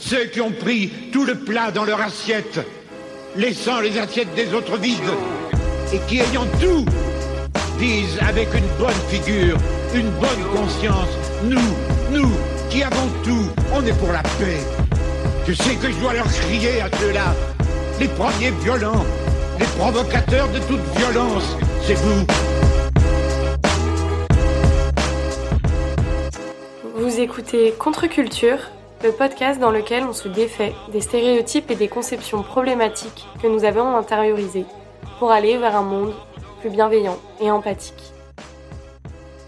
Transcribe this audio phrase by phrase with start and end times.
[0.00, 2.60] Ceux qui ont pris tout le plat dans leur assiette,
[3.36, 4.98] laissant les assiettes des autres vides,
[5.92, 6.84] et qui ayant tout,
[7.78, 9.56] disent avec une bonne figure,
[9.94, 11.08] une bonne conscience,
[11.44, 11.58] nous,
[12.10, 12.30] nous,
[12.70, 14.60] qui avons tout, on est pour la paix.
[15.46, 17.34] Je sais que je dois leur crier à ceux-là,
[18.00, 19.04] les premiers violents,
[19.58, 21.56] les provocateurs de toute violence,
[21.86, 22.24] c'est vous.
[26.94, 28.58] Vous écoutez Contre-Culture,
[29.02, 33.64] le podcast dans lequel on se défait des stéréotypes et des conceptions problématiques que nous
[33.64, 34.66] avons intériorisées
[35.18, 36.12] pour aller vers un monde
[36.60, 38.12] plus bienveillant et empathique.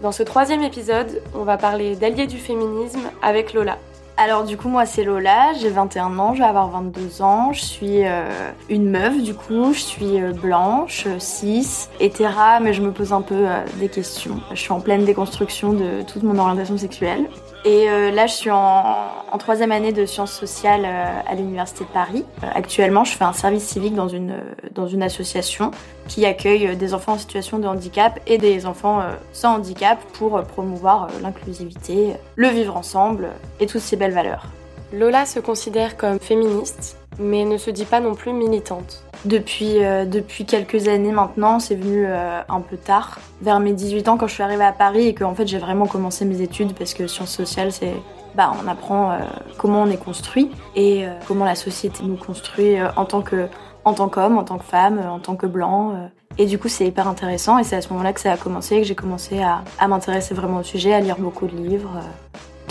[0.01, 3.77] Dans ce troisième épisode, on va parler d'alliés du féminisme avec Lola.
[4.17, 7.61] Alors du coup moi c'est Lola, j'ai 21 ans, je vais avoir 22 ans, je
[7.61, 12.91] suis euh, une meuf du coup, je suis euh, blanche, cis, hétéra, mais je me
[12.91, 14.39] pose un peu euh, des questions.
[14.51, 17.27] Je suis en pleine déconstruction de toute mon orientation sexuelle.
[17.63, 18.83] Et là je suis en,
[19.31, 22.25] en, troisième année de sciences sociales à l'Université de Paris.
[22.55, 24.35] actuellement je fais un service civique dans une,
[24.73, 25.71] dans une association
[26.07, 31.09] qui accueille des enfants en situation de handicap et des enfants sans handicap pour promouvoir
[31.21, 34.47] l'inclusivité, le vivre ensemble et toutes ces belles valeurs.
[34.93, 39.03] Lola se considère comme féministe, mais ne se dit pas non plus militante.
[39.25, 44.07] Depuis, euh, depuis quelques années maintenant, c'est venu euh, un peu tard, vers mes 18
[44.07, 46.41] ans quand je suis arrivée à Paris et que en fait j'ai vraiment commencé mes
[46.41, 47.93] études parce que sciences sociales c'est
[48.33, 49.17] bah on apprend euh,
[49.57, 53.47] comment on est construit et comment la société nous construit en tant que
[53.83, 56.09] en tant qu'homme, en tant que femme, en tant que blanc.
[56.37, 57.57] Et du coup, c'est hyper intéressant.
[57.57, 60.35] Et c'est à ce moment-là que ça a commencé, que j'ai commencé à, à m'intéresser
[60.35, 61.99] vraiment au sujet, à lire beaucoup de livres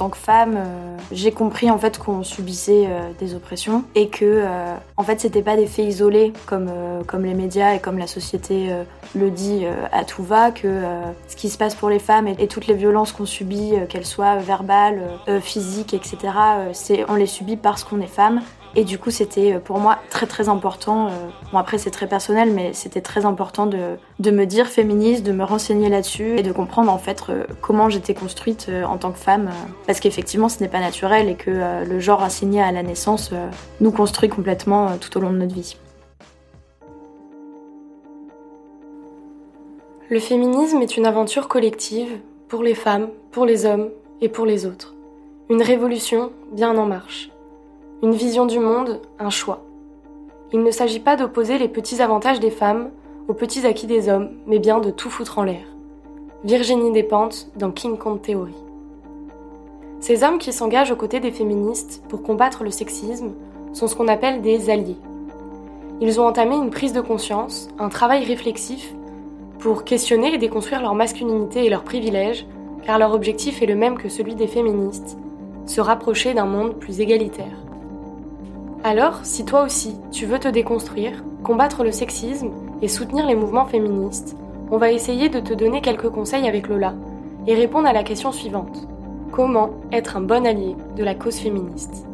[0.00, 4.24] tant que femme, euh, j'ai compris en fait qu'on subissait euh, des oppressions et que
[4.24, 6.70] euh, en fait c'était pas des faits isolés comme
[7.06, 8.70] comme les médias et comme la société
[9.14, 10.82] le dit à tout va que
[11.28, 14.36] ce qui se passe pour les femmes et, toutes les violences qu'on subit, qu'elles soient
[14.36, 15.02] verbales,
[15.40, 16.16] physiques, etc.
[16.72, 18.40] c'est on les subit parce qu'on est femme
[18.76, 21.08] et du coup, c'était euh, pour moi très très important.
[21.08, 21.10] Euh,
[21.52, 25.32] bon, après, c'est très personnel, mais c'était très important de, de, me dire féministe, de
[25.32, 29.18] me renseigner là-dessus et de comprendre en fait euh, comment j'étais construite en tant que
[29.18, 29.50] femme.
[29.86, 33.32] Parce qu'effectivement, ce n'est pas naturel et que le genre assigné à la naissance
[33.80, 35.76] nous construit complètement tout au long de notre vie.
[40.08, 44.66] Le féminisme est une aventure collective pour les femmes, pour les hommes et pour les
[44.66, 44.94] autres.
[45.48, 47.30] Une révolution bien en marche.
[48.02, 49.60] Une vision du monde, un choix.
[50.54, 52.88] Il ne s'agit pas d'opposer les petits avantages des femmes
[53.28, 55.66] aux petits acquis des hommes, mais bien de tout foutre en l'air.
[56.42, 58.54] Virginie Despentes dans King Kong Theory.
[60.00, 63.32] Ces hommes qui s'engagent aux côtés des féministes pour combattre le sexisme
[63.74, 64.96] sont ce qu'on appelle des alliés.
[66.00, 68.94] Ils ont entamé une prise de conscience, un travail réflexif
[69.58, 72.46] pour questionner et déconstruire leur masculinité et leurs privilèges,
[72.82, 75.18] car leur objectif est le même que celui des féministes,
[75.66, 77.58] se rapprocher d'un monde plus égalitaire.
[78.82, 83.66] Alors, si toi aussi, tu veux te déconstruire, combattre le sexisme et soutenir les mouvements
[83.66, 84.36] féministes,
[84.70, 86.94] on va essayer de te donner quelques conseils avec Lola
[87.46, 88.88] et répondre à la question suivante.
[89.32, 92.06] Comment être un bon allié de la cause féministe?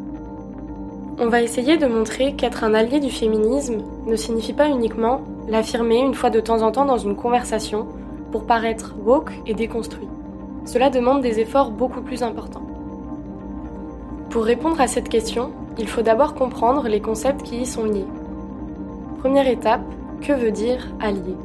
[1.21, 6.00] On va essayer de montrer qu'être un allié du féminisme ne signifie pas uniquement l'affirmer
[6.00, 7.87] une fois de temps en temps dans une conversation
[8.32, 10.09] pour paraître woke et déconstruit.
[10.65, 12.66] Cela demande des efforts beaucoup plus importants.
[14.31, 18.06] Pour répondre à cette question, il faut d'abord comprendre les concepts qui y sont liés.
[19.19, 19.82] Première étape,
[20.20, 21.37] que veut dire allié?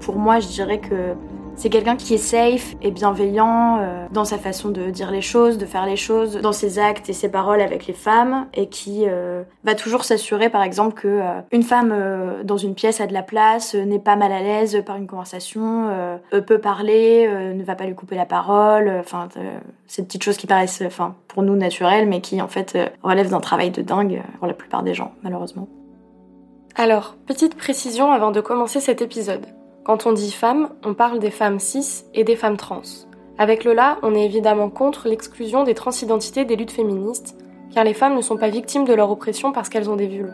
[0.00, 1.14] Pour moi, je dirais que
[1.60, 5.58] c'est quelqu'un qui est safe et bienveillant euh, dans sa façon de dire les choses,
[5.58, 9.04] de faire les choses, dans ses actes et ses paroles avec les femmes, et qui
[9.06, 11.94] euh, va toujours s'assurer, par exemple, que euh, une femme
[12.44, 15.90] dans une pièce a de la place, n'est pas mal à l'aise par une conversation,
[16.30, 18.90] peut parler, ne va pas lui couper la parole.
[18.98, 19.28] Enfin,
[19.86, 23.40] ces petites choses qui paraissent, enfin, pour nous naturelles, mais qui en fait relèvent d'un
[23.40, 25.68] travail de dingue pour la plupart des gens, malheureusement.
[26.76, 29.46] Alors, petite précision avant de commencer cet épisode.
[29.90, 32.82] Quand on dit femmes, on parle des femmes cis et des femmes trans.
[33.38, 37.36] Avec Lola, on est évidemment contre l'exclusion des transidentités des luttes féministes,
[37.74, 40.32] car les femmes ne sont pas victimes de leur oppression parce qu'elles ont des vulves.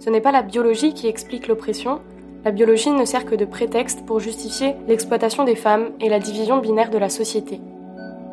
[0.00, 2.00] Ce n'est pas la biologie qui explique l'oppression,
[2.44, 6.58] la biologie ne sert que de prétexte pour justifier l'exploitation des femmes et la division
[6.58, 7.60] binaire de la société.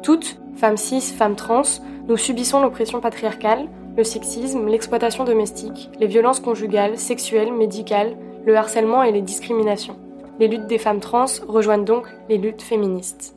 [0.02, 1.62] Toutes, femmes cis, femmes trans,
[2.08, 9.04] nous subissons l'oppression patriarcale, le sexisme, l'exploitation domestique, les violences conjugales, sexuelles, médicales, le harcèlement
[9.04, 9.98] et les discriminations.
[10.40, 13.36] Les luttes des femmes trans rejoignent donc les luttes féministes.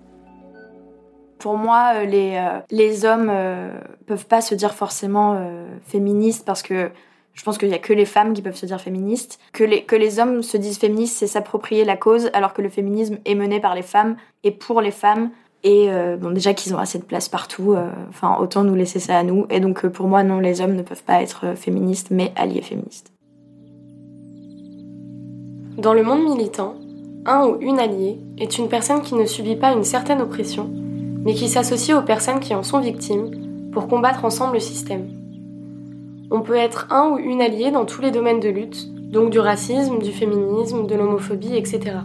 [1.39, 3.71] Pour moi, euh, les, euh, les hommes euh,
[4.07, 5.41] peuvent pas se dire forcément
[5.87, 6.91] féministes parce que
[7.33, 9.39] je pense qu'il y a que les femmes qui peuvent se dire féministes.
[9.53, 12.69] Que les, que les hommes se disent féministes, c'est s'approprier la cause, alors que le
[12.69, 15.31] féminisme est mené par les femmes et pour les femmes.
[15.63, 18.99] Et euh, bon, déjà qu'ils ont assez de place partout, euh, enfin autant nous laisser
[18.99, 19.47] ça à nous.
[19.51, 23.13] Et donc pour moi, non, les hommes ne peuvent pas être féministes, mais alliés féministes.
[25.77, 26.75] Dans le monde militant,
[27.31, 30.69] un ou une alliée est une personne qui ne subit pas une certaine oppression,
[31.25, 35.09] mais qui s'associe aux personnes qui en sont victimes pour combattre ensemble le système.
[36.33, 39.39] On peut être un ou une alliée dans tous les domaines de lutte, donc du
[39.39, 41.99] racisme, du féminisme, de l'homophobie, etc.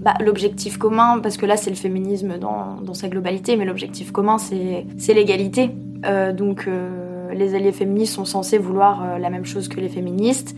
[0.00, 4.38] Bah, l'objectif commun, parce que là c'est le féminisme dans, sa globalité, mais l'objectif commun
[4.38, 5.70] c'est, l'égalité.
[6.06, 9.88] Euh, donc euh, les alliés féministes sont censés vouloir euh, la même chose que les
[9.88, 10.54] féministes,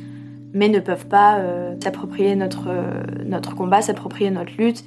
[0.54, 1.40] mais ne peuvent pas
[1.82, 2.69] s'approprier notre,
[3.25, 4.84] notre combat, s'approprier notre lutte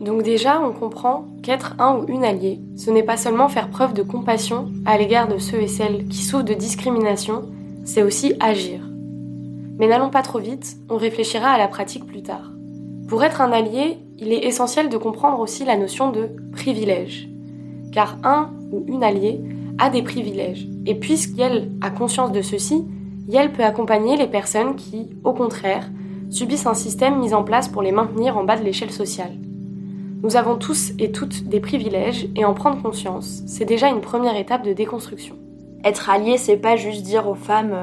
[0.00, 3.92] donc déjà, on comprend qu'être un ou une alliée, ce n'est pas seulement faire preuve
[3.92, 7.42] de compassion à l'égard de ceux et celles qui souffrent de discrimination,
[7.84, 8.80] c'est aussi agir.
[9.78, 12.50] Mais n'allons pas trop vite, on réfléchira à la pratique plus tard.
[13.08, 17.28] Pour être un allié, il est essentiel de comprendre aussi la notion de privilège.
[17.92, 19.42] Car un ou une alliée
[19.78, 22.86] a des privilèges, et puisqu'elle a conscience de ceci,
[23.36, 25.88] elle peut accompagner les personnes qui, au contraire,
[26.30, 29.32] subissent un système mis en place pour les maintenir en bas de l'échelle sociale.
[30.22, 34.36] Nous avons tous et toutes des privilèges et en prendre conscience, c'est déjà une première
[34.36, 35.36] étape de déconstruction.
[35.82, 37.74] Être allié, c'est pas juste dire aux femmes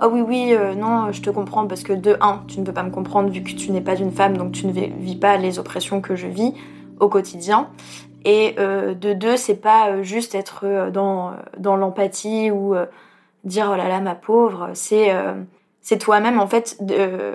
[0.00, 2.72] Oh oui, oui, euh, non, je te comprends parce que de un, tu ne peux
[2.72, 5.38] pas me comprendre vu que tu n'es pas une femme, donc tu ne vis pas
[5.38, 6.54] les oppressions que je vis
[7.00, 7.68] au quotidien.
[8.24, 12.76] Et euh, de deux, c'est pas juste être dans, dans l'empathie ou
[13.44, 15.12] dire Oh là là, ma pauvre, c'est
[15.80, 17.34] c'est toi-même en fait, de,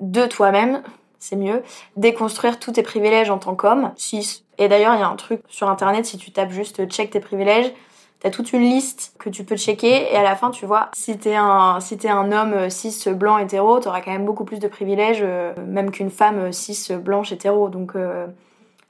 [0.00, 0.82] de toi-même,
[1.18, 1.62] c'est mieux.
[1.96, 4.44] Déconstruire tous tes privilèges en tant qu'homme, 6.
[4.58, 7.20] Et d'ailleurs, il y a un truc sur internet, si tu tapes juste check tes
[7.20, 7.72] privilèges,
[8.20, 11.16] t'as toute une liste que tu peux checker et à la fin, tu vois, si
[11.18, 15.20] t'es un, si un homme cis, blanc, hétéro, t'auras quand même beaucoup plus de privilèges,
[15.22, 17.68] euh, même qu'une femme cis, blanche, hétéro.
[17.68, 18.26] Donc, euh,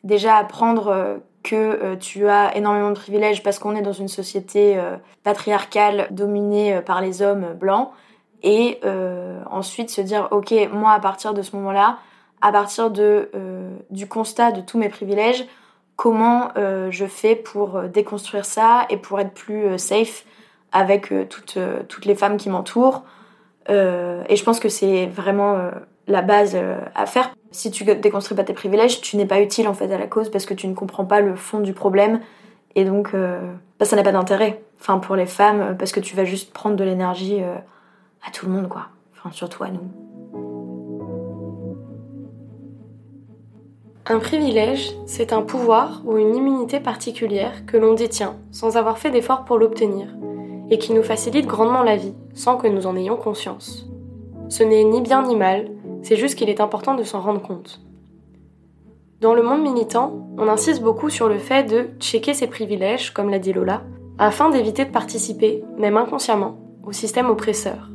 [0.04, 4.78] déjà apprendre euh, que tu as énormément de privilèges parce qu'on est dans une société
[5.22, 7.90] patriarcale dominée par les hommes blancs
[8.42, 8.80] et
[9.50, 11.98] ensuite se dire ok moi à partir de ce moment-là
[12.40, 15.44] à partir de, euh, du constat de tous mes privilèges,
[15.96, 20.24] comment euh, je fais pour euh, déconstruire ça et pour être plus safe
[20.70, 21.58] avec toutes,
[21.88, 23.02] toutes les femmes qui m'entourent.
[23.70, 25.70] et je pense que c'est vraiment
[26.08, 26.58] la base
[26.94, 27.34] à faire.
[27.50, 30.30] Si tu déconstruis pas tes privilèges, tu n'es pas utile en fait à la cause
[30.30, 32.20] parce que tu ne comprends pas le fond du problème.
[32.74, 34.62] Et donc, bah, ça n'a pas d'intérêt.
[34.80, 38.52] Enfin, pour les femmes, parce que tu vas juste prendre de l'énergie à tout le
[38.52, 38.86] monde, quoi.
[39.16, 39.80] Enfin, surtout à nous.
[44.10, 49.10] Un privilège, c'est un pouvoir ou une immunité particulière que l'on détient sans avoir fait
[49.10, 50.06] d'effort pour l'obtenir,
[50.70, 53.86] et qui nous facilite grandement la vie sans que nous en ayons conscience.
[54.48, 55.68] Ce n'est ni bien ni mal,
[56.02, 57.80] c'est juste qu'il est important de s'en rendre compte.
[59.20, 63.30] Dans le monde militant, on insiste beaucoup sur le fait de checker ses privilèges, comme
[63.30, 63.82] l'a dit Lola,
[64.18, 67.90] afin d'éviter de participer, même inconsciemment, au système oppresseur.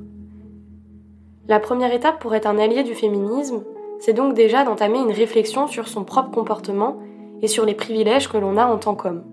[1.47, 3.63] La première étape pour être un allié du féminisme,
[3.99, 6.97] c'est donc déjà d'entamer une réflexion sur son propre comportement
[7.41, 9.23] et sur les privilèges que l'on a en tant qu'homme.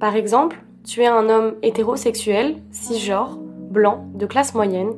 [0.00, 4.94] Par exemple, tu es un homme hétérosexuel, cisgenre, blanc, de classe moyenne,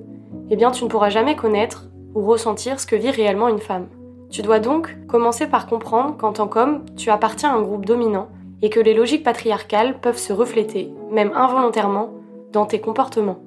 [0.50, 1.87] eh bien tu ne pourras jamais connaître
[2.26, 3.88] ressentir ce que vit réellement une femme.
[4.30, 8.28] Tu dois donc commencer par comprendre qu'en tant qu'homme, tu appartiens à un groupe dominant
[8.62, 12.10] et que les logiques patriarcales peuvent se refléter, même involontairement,
[12.52, 13.40] dans tes comportements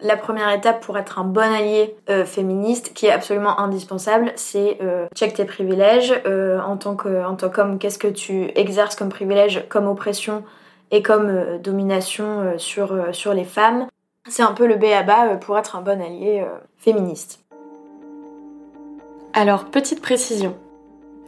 [0.00, 4.78] la première étape pour être un bon allié euh, féministe, qui est absolument indispensable, c'est
[4.82, 6.14] euh, check tes privilèges.
[6.26, 10.44] Euh, en tant qu'homme, qu'est-ce que tu exerces comme privilège, comme oppression
[10.90, 13.86] et comme domination sur les femmes?
[14.28, 16.44] C'est un peu le B à bas pour être un bon allié
[16.78, 17.44] féministe.
[19.32, 20.56] Alors, petite précision.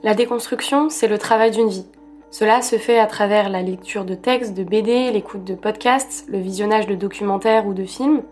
[0.03, 1.87] La déconstruction, c'est le travail d'une vie.
[2.31, 6.39] Cela se fait à travers la lecture de textes, de BD, l'écoute de podcasts, le
[6.39, 8.23] visionnage de documentaires ou de films,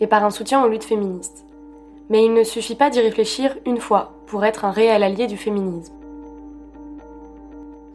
[0.00, 1.44] et par un soutien aux luttes féministes.
[2.10, 5.36] Mais il ne suffit pas d'y réfléchir une fois pour être un réel allié du
[5.36, 5.94] féminisme.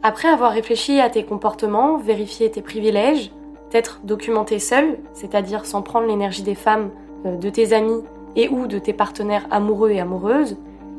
[0.02, 3.30] Après avoir réfléchi à tes comportements, vérifié tes privilèges,
[3.72, 6.90] peut-être documenté seul, c'est-à-dire sans prendre l'énergie des femmes,
[7.24, 8.02] euh, de tes amis
[8.36, 10.58] et ou de tes partenaires amoureux et amoureuses,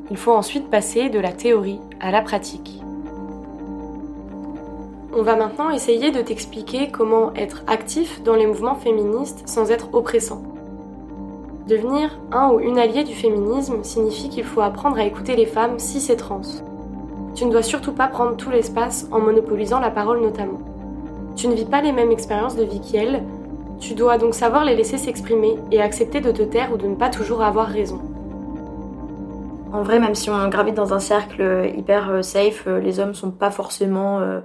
[0.09, 2.81] il faut ensuite passer de la théorie à la pratique.
[5.15, 9.93] On va maintenant essayer de t'expliquer comment être actif dans les mouvements féministes sans être
[9.93, 10.41] oppressant.
[11.67, 15.77] Devenir un ou une alliée du féminisme signifie qu'il faut apprendre à écouter les femmes
[15.77, 16.41] cis et trans.
[17.35, 20.72] Tu ne dois surtout pas prendre tout l'espace en monopolisant la parole notamment.
[21.35, 23.23] Tu ne vis pas les mêmes expériences de vie qu'elles,
[23.79, 26.95] tu dois donc savoir les laisser s'exprimer et accepter de te taire ou de ne
[26.95, 27.99] pas toujours avoir raison.
[29.73, 33.15] En vrai, même si on gravite dans un cercle hyper euh, safe, euh, les hommes
[33.15, 34.39] sont pas forcément euh,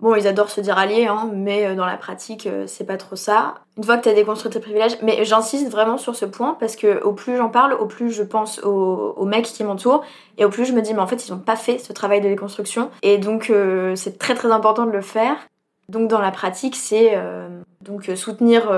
[0.00, 3.54] Bon, ils adorent se dire alliés, hein, mais dans la pratique, c'est pas trop ça.
[3.76, 7.00] Une fois que t'as déconstruit tes privilèges, mais j'insiste vraiment sur ce point parce que
[7.04, 10.02] au plus j'en parle, au plus je pense aux, mecs qui m'entourent
[10.38, 12.20] et au plus je me dis, mais en fait, ils ont pas fait ce travail
[12.20, 12.90] de déconstruction.
[13.04, 13.52] Et donc,
[13.94, 15.36] c'est très très important de le faire.
[15.88, 17.18] Donc, dans la pratique, c'est
[17.80, 18.72] donc soutenir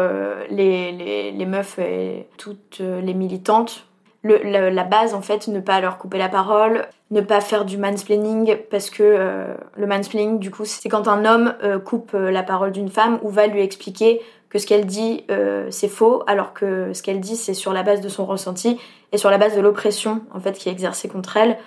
[0.50, 3.86] les, les, les, meufs et toutes les militantes
[4.24, 8.56] la, base en fait, ne pas leur couper la parole, ne pas faire du mansplaining
[8.70, 12.42] parce que euh, le mansplaining du coup c'est quand un homme euh, coupe euh, la
[12.42, 15.24] parole d'une femme ou va lui expliquer que ce qu'elle dit
[15.70, 18.78] c'est faux alors que ce qu'elle dit c'est sur la base de son ressenti
[19.10, 21.58] et sur la base de l'oppression en fait qui est exercée contre elle.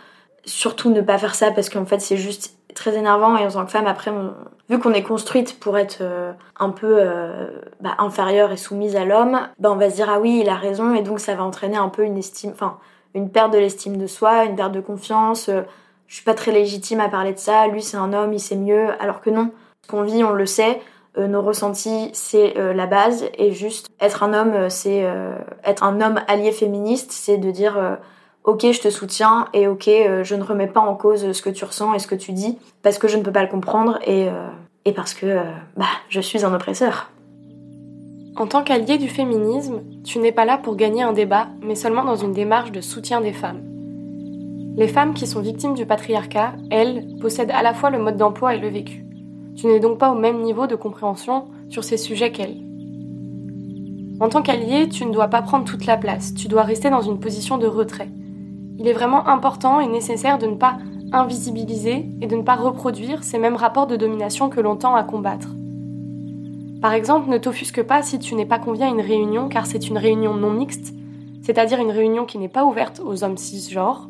[0.48, 3.66] Surtout ne pas faire ça parce qu'en fait c'est juste très énervant et en tant
[3.66, 4.12] que femme après
[4.70, 7.48] vu qu'on est construite pour être euh, un peu euh,
[7.82, 10.56] bah, inférieure et soumise à l'homme bah, on va se dire ah oui il a
[10.56, 12.78] raison et donc ça va entraîner un peu une estime enfin
[13.16, 15.64] une perte de l'estime de soi une perte de confiance euh,
[16.06, 18.56] je suis pas très légitime à parler de ça lui c'est un homme il sait
[18.56, 19.52] mieux alors que non.
[19.82, 20.80] Ce qu'on vit on le sait
[21.18, 25.04] nos ressentis c'est la base et juste être un homme c'est
[25.64, 27.98] être un homme allié féministe c'est de dire
[28.48, 31.50] ok, je te soutiens et ok, euh, je ne remets pas en cause ce que
[31.50, 34.00] tu ressens et ce que tu dis parce que je ne peux pas le comprendre
[34.08, 35.44] et, euh, parce que euh,
[35.76, 37.12] bah, je suis un oppresseur.
[38.38, 42.06] En tant qu'allié du féminisme, tu n'es pas là pour gagner un débat, mais seulement
[42.06, 43.64] dans une démarche de soutien des femmes.
[44.78, 48.56] Les femmes qui sont victimes du patriarcat, elles, possèdent à la fois le mode d'emploi
[48.56, 49.04] et le vécu.
[49.58, 52.62] Tu n'es donc pas au même niveau de compréhension sur ces sujets qu'elles.
[54.22, 57.02] En tant qu'allié, tu ne dois pas prendre toute la place, tu dois rester dans
[57.02, 58.10] une position de retrait
[58.78, 60.78] il est vraiment important et nécessaire de ne pas
[61.12, 65.04] invisibiliser et de ne pas reproduire ces mêmes rapports de domination que l'on tend à
[65.04, 65.50] combattre.
[66.82, 69.88] Par exemple, ne t'offusque pas si tu n'es pas convié à une réunion car c'est
[69.88, 70.94] une réunion non mixte,
[71.42, 74.10] c'est-à-dire une réunion qui n'est pas ouverte aux hommes cisgenres.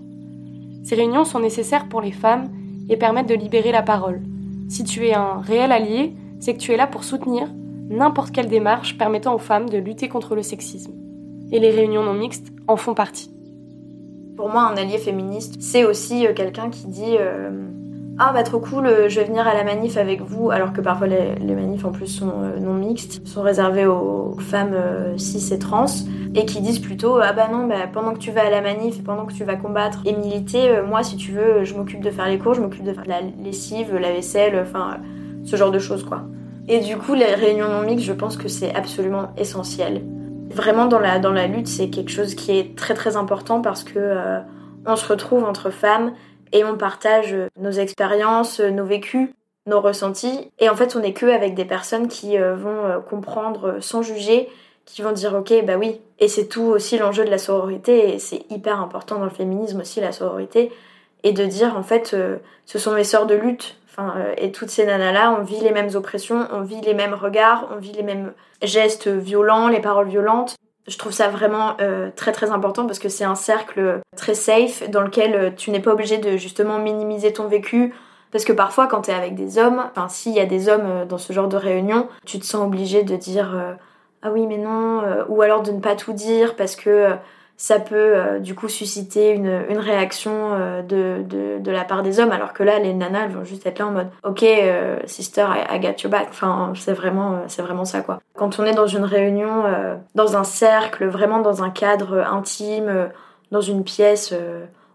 [0.84, 2.50] Ces réunions sont nécessaires pour les femmes
[2.90, 4.22] et permettent de libérer la parole.
[4.70, 7.48] Si tu es un réel allié, c'est que tu es là pour soutenir
[7.90, 10.94] n'importe quelle démarche permettant aux femmes de lutter contre le sexisme.
[11.54, 13.37] Et les réunions non mixtes en font partie.
[14.38, 17.50] Pour moi, un allié féministe, c'est aussi euh, quelqu'un qui dit euh,
[18.20, 20.79] Ah, bah trop cool, euh, je vais venir à la manif avec vous, alors que
[20.79, 24.75] parfois les, manifs en plus sont non mixtes, sont réservés aux femmes
[25.17, 25.88] cis et trans,
[26.36, 29.00] et qui disent plutôt Ah, bah non, bah, pendant que tu vas à la manif
[29.00, 32.12] et pendant que tu vas combattre et militer, moi, si tu veux, je m'occupe de
[32.12, 34.98] faire les cours, je m'occupe de faire la lessive, la vaisselle, enfin,
[35.46, 36.22] ce genre de choses, quoi.
[36.67, 40.03] Et du coup, les réunions non mixtes, je pense que c'est absolument essentiel.
[40.50, 44.39] Vraiment dans la, lutte, c'est quelque chose qui est très très important parce que euh,
[44.86, 46.13] on se retrouve entre femmes
[46.54, 49.30] et on partage nos expériences, nos vécus,
[49.66, 50.51] nos ressentis.
[50.60, 54.01] Et en fait, on n'est que avec des personnes qui euh, vont euh, comprendre sans
[54.01, 54.50] juger,
[54.86, 56.00] qui vont dire ok, bah oui.
[56.20, 59.82] Et c'est tout aussi l'enjeu de la sororité et c'est hyper important dans le féminisme
[59.82, 60.72] aussi la sororité
[61.24, 62.16] et de dire en fait
[62.66, 65.89] ce sont mes sœurs de lutte euh, et toutes ces nanas-là, on vit les mêmes
[65.96, 70.56] oppressions, on vit les mêmes regards, on vit les mêmes gestes violents, les paroles violentes.
[70.88, 74.89] Je trouve ça vraiment euh, très très important parce que c'est un cercle très safe
[74.89, 77.94] dans lequel euh, tu n'es pas obligé de justement minimiser ton vécu.
[78.32, 81.06] Parce que parfois, quand tu es avec des hommes, enfin, s'il y a des hommes
[81.08, 83.58] dans ce genre de réunion, tu te sens obligé de dire
[84.22, 87.16] Ah oui, mais non, ou alors de ne pas tout dire parce que
[87.60, 92.04] ça peut euh, du coup susciter une, une réaction euh, de, de, de, la part
[92.04, 94.44] des hommes, alors que là, les nanas, elles vont juste être là en mode Ok,
[94.44, 96.28] euh, sister, I, got your back.
[96.30, 98.20] Enfin, c'est vraiment, c'est vraiment ça quoi.
[98.36, 99.64] Quand on est dans une réunion,
[100.14, 103.10] dans un cercle, vraiment dans un cadre intime,
[103.50, 104.34] dans une pièce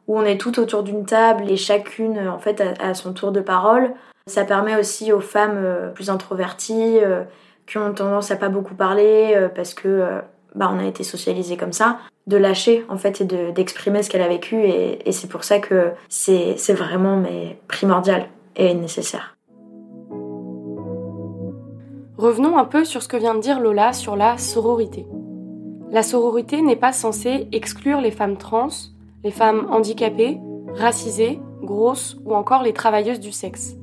[0.06, 3.40] où on est tout autour d'une table et chacune en fait a, son tour de
[3.40, 3.92] parole,
[4.28, 7.00] ça permet aussi aux femmes plus introverties
[7.66, 10.22] qui ont tendance à pas beaucoup parler parce que
[10.54, 14.22] bah, on a été socialisé comme ça, de lâcher en fait et d'exprimer ce qu'elle
[14.22, 19.36] a vécu et, c'est pour ça que c'est vraiment mais primordial et nécessaire.
[22.18, 25.06] Revenons un peu sur ce que vient de dire Lola sur la sororité.
[25.90, 28.68] La sororité n'est pas censée exclure les femmes trans,
[29.24, 30.38] les femmes handicapées,
[30.74, 33.76] racisées, grosses ou encore les travailleuses du sexe.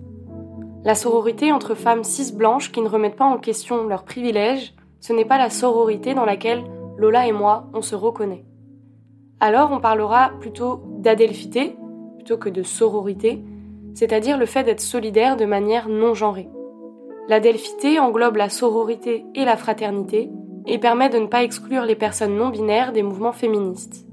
[0.86, 5.14] La sororité entre femmes cis blanches qui ne remettent pas en question leurs privilèges, ce
[5.14, 6.64] n'est pas la sororité dans laquelle
[6.98, 8.46] Lola et moi, on se reconnaît.
[9.40, 11.78] Alors on parlera plutôt d'adelphité
[12.18, 13.42] plutôt que de sororité,
[13.94, 16.50] c'est-à-dire le fait d'être solidaire de manière non genrée.
[17.30, 20.30] L'adelphité englobe la sororité et la fraternité
[20.68, 24.06] et permet de ne pas exclure les personnes non binaires des mouvements féministes.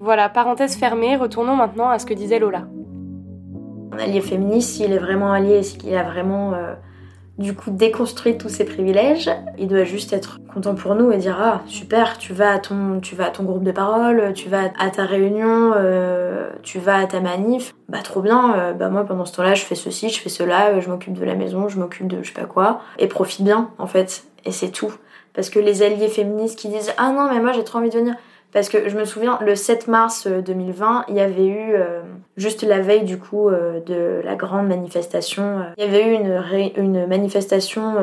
[0.00, 2.66] Voilà, parenthèse fermée, retournons maintenant à ce que disait Lola.
[3.92, 6.74] Un allié féministe, s'il est vraiment allié, s'il a vraiment euh,
[7.38, 9.30] du coup déconstruit tous ses privilèges.
[9.58, 13.00] Il doit juste être content pour nous et dire ah super, tu vas à ton,
[13.00, 16.96] tu vas à ton groupe de parole, tu vas à ta réunion, euh, tu vas
[16.96, 17.74] à ta manif.
[17.88, 18.54] Bah trop bien.
[18.56, 21.14] Euh, bah moi pendant ce temps-là, je fais ceci, je fais cela, euh, je m'occupe
[21.14, 24.24] de la maison, je m'occupe de je sais pas quoi et profite bien en fait.
[24.44, 24.92] Et c'est tout.
[25.32, 27.98] Parce que les alliés féministes qui disent ah non mais moi j'ai trop envie de
[27.98, 28.14] venir.
[28.52, 32.00] Parce que je me souviens, le 7 mars 2020, il y avait eu, euh,
[32.38, 36.14] juste la veille du coup euh, de la grande manifestation, euh, il y avait eu
[36.14, 37.96] une, une manifestation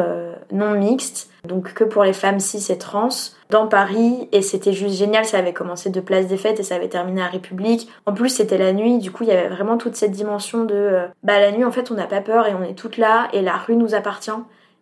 [0.51, 3.09] non mixte, donc que pour les femmes cis et trans,
[3.49, 6.75] dans Paris, et c'était juste génial, ça avait commencé de Place des Fêtes et ça
[6.75, 7.89] avait terminé à République.
[8.05, 10.99] En plus, c'était la nuit, du coup, il y avait vraiment toute cette dimension de,
[11.23, 13.41] bah la nuit, en fait, on n'a pas peur et on est toutes là, et
[13.41, 14.31] la rue nous appartient.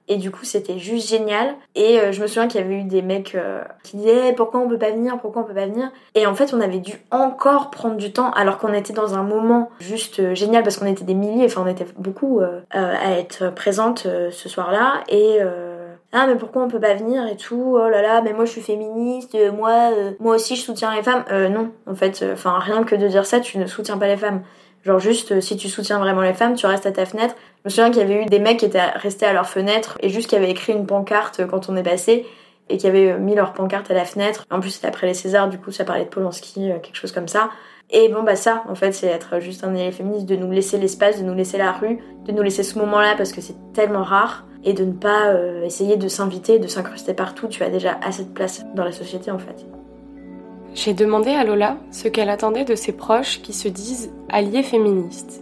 [0.09, 1.55] Et du coup, c'était juste génial.
[1.75, 4.33] Et euh, je me souviens qu'il y avait eu des mecs euh, qui disaient eh,
[4.33, 5.91] pourquoi on peut pas venir, pourquoi on peut pas venir?
[6.15, 9.23] Et en fait, on avait dû encore prendre du temps alors qu'on était dans un
[9.23, 12.41] moment juste euh, génial parce qu'on était des milliers, enfin on était beaucoup
[12.71, 15.03] à être présentes ce soir-là.
[15.07, 15.39] Et
[16.11, 17.75] ah mais pourquoi on peut pas venir et tout?
[17.75, 21.23] Oh là là mais moi je suis féministe moi moi aussi je soutiens les femmes
[21.51, 24.41] non en fait enfin rien que de dire ça tu ne soutiens pas les femmes
[24.83, 27.35] Genre juste, euh, si tu soutiens vraiment les femmes, tu restes à ta fenêtre.
[27.59, 29.97] Je me souviens qu'il y avait eu des mecs qui étaient restés à leur fenêtre
[30.01, 32.25] et juste qui avaient écrit une pancarte euh, quand on est passé
[32.69, 34.45] et qui avaient euh, mis leur pancarte à la fenêtre.
[34.51, 37.29] En plus, c'était après les Césars, du coup, ça parlait de Polanski, quelque chose comme
[37.29, 37.49] ça.
[37.91, 40.77] Et bon, bah ça, en fait, c'est être juste un élève féministe, de nous laisser
[40.77, 44.03] l'espace, de nous laisser la rue, de nous laisser ce moment-là parce que c'est tellement
[44.03, 47.47] rare et de ne pas essayer de s'inviter, de s'incruster partout.
[47.47, 49.65] Tu as déjà assez de place dans la société, en fait.
[50.75, 55.41] J'ai demandé à Lola ce qu'elle attendait de ses proches qui se disent alliés féministes.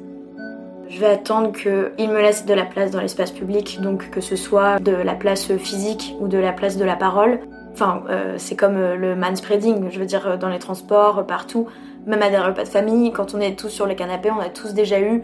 [0.90, 4.36] Je vais attendre qu'ils me laissent de la place dans l'espace public, donc que ce
[4.36, 7.40] soit de la place physique ou de la place de la parole.
[7.72, 11.68] Enfin, euh, c'est comme euh, le manspreading, je veux dire, euh, dans les transports, partout,
[12.06, 14.50] même à des repas de famille, quand on est tous sur les canapés, on a
[14.50, 15.24] tous déjà eu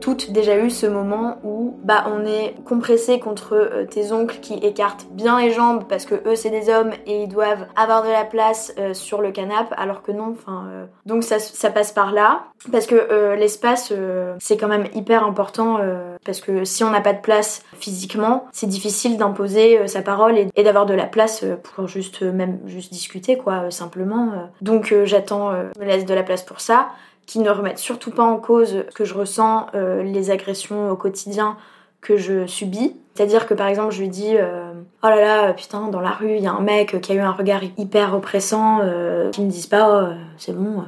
[0.00, 4.54] toutes déjà eu ce moment où bah on est compressé contre euh, tes oncles qui
[4.54, 8.08] écartent bien les jambes parce que eux c'est des hommes et ils doivent avoir de
[8.08, 11.92] la place euh, sur le canapé alors que non enfin euh, donc ça, ça, passe
[11.92, 12.44] par là.
[12.72, 13.92] Parce que l'espace
[14.40, 15.78] c'est quand même hyper important
[16.24, 20.62] parce que si on n'a pas de place physiquement c'est difficile d'imposer sa parole et,
[20.64, 26.04] d'avoir de la place pour juste même juste discuter quoi simplement donc j'attends me laisse
[26.04, 26.88] de la place pour ça
[27.28, 30.96] qui ne remettent surtout pas en cause ce que je ressens, euh, les agressions au
[30.96, 31.58] quotidien
[32.00, 32.96] que je subis.
[33.14, 36.36] C'est-à-dire que par exemple, je lui dis euh, Oh là là, putain, dans la rue,
[36.36, 39.50] il y a un mec qui a eu un regard hyper oppressant, euh, qui me
[39.50, 40.84] disent pas Oh, c'est bon,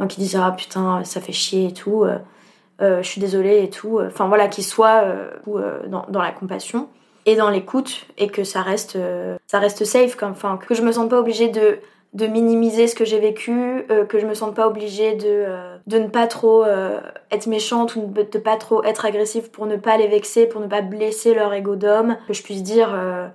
[0.00, 2.04] hein, qui disent Ah putain, ça fait chier et tout,
[2.80, 4.00] je suis désolée et tout.
[4.04, 5.04] Enfin voilà, qu'il soit
[5.46, 6.88] dans, la compassion
[7.24, 8.98] et dans l'écoute et que ça reste,
[9.46, 11.78] ça reste safe, enfin, que je me sente pas obligée de
[12.14, 15.46] de minimiser ce que j'ai vécu, que je me sente pas obligée de,
[15.86, 19.76] de ne pas trop euh, être méchante ou de pas trop être agressive pour ne
[19.76, 22.88] pas les vexer, pour ne pas blesser leur ego d'homme, que je puisse dire,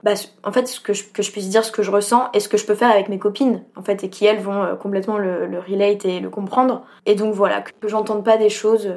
[0.03, 2.39] bah, en fait, ce que je, que je puisse dire ce que je ressens et
[2.39, 5.17] ce que je peux faire avec mes copines, en fait, et qui elles vont complètement
[5.17, 6.83] le, le, relate et le comprendre.
[7.05, 8.91] Et donc voilà, que j'entende pas des choses.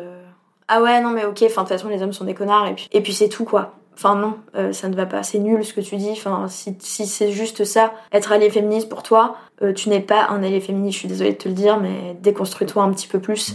[0.68, 2.88] ah ouais, non mais ok, de toute façon les hommes sont des connards et puis,
[2.92, 3.74] et puis c'est tout quoi.
[3.94, 6.10] Enfin non, euh, ça ne va pas, c'est nul ce que tu dis.
[6.10, 10.42] Enfin, si, c'est juste ça, être allié féministe pour toi, euh, tu n'es pas un
[10.42, 13.54] allié féministe, je suis désolée de te le dire, mais déconstruis-toi un petit peu plus.